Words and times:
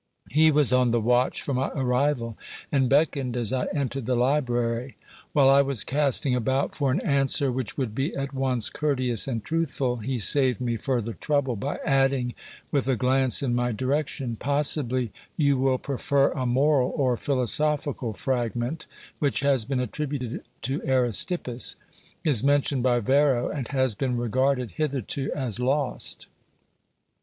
He 0.31 0.49
was 0.49 0.73
on 0.73 0.89
the 0.89 0.99
watch 0.99 1.43
for 1.43 1.53
my 1.53 1.69
arrival, 1.75 2.35
and 2.71 2.89
beckoned 2.89 3.37
as 3.37 3.53
I 3.53 3.65
entered 3.67 4.07
the 4.07 4.15
library. 4.15 4.95
While 5.31 5.47
I 5.47 5.61
was 5.61 5.83
casting 5.83 6.33
about 6.33 6.73
for 6.73 6.89
an 6.91 6.99
answer 7.01 7.51
which 7.51 7.77
would 7.77 7.93
be 7.93 8.15
at 8.15 8.33
once 8.33 8.71
courteous 8.71 9.27
and 9.27 9.43
truthful, 9.43 9.97
he 9.97 10.17
saved 10.17 10.59
me 10.59 10.75
further 10.75 11.13
trouble 11.13 11.55
by 11.55 11.77
adding, 11.85 12.33
with 12.71 12.87
a 12.87 12.95
glance 12.95 13.43
in 13.43 13.53
my 13.53 13.71
direction: 13.71 14.37
Possibly 14.37 15.11
you 15.37 15.57
will 15.59 15.77
prefer 15.77 16.31
a 16.31 16.47
moral 16.47 16.91
or 16.95 17.15
philosophical 17.15 18.13
fragment 18.13 18.87
which 19.19 19.41
has 19.41 19.65
been 19.65 19.79
attributed 19.79 20.41
to 20.63 20.81
Aristippus, 20.81 21.75
is 22.23 22.43
mentioned 22.43 22.81
by 22.81 23.01
Varro, 23.01 23.49
and 23.49 23.67
has 23.67 23.93
been 23.93 24.17
regarded 24.17 24.71
hitherto 24.77 25.31
as 25.35 25.59
lost. 25.59 26.25